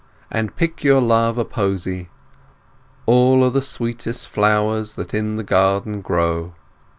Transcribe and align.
And 0.31 0.55
pick 0.55 0.83
your 0.83 0.99
love 0.99 1.37
a 1.37 1.45
posy, 1.45 2.09
All 3.05 3.43
o' 3.43 3.51
the 3.51 3.61
sweetest 3.61 4.27
flowers 4.27 4.95
That 4.95 5.13
in 5.13 5.35
the 5.35 5.43
garden 5.43 6.01
grow. 6.01 6.55